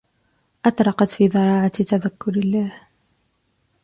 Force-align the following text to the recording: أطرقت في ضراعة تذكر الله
أطرقت 0.65 1.09
في 1.09 1.27
ضراعة 1.27 1.67
تذكر 1.67 2.31
الله 2.31 2.71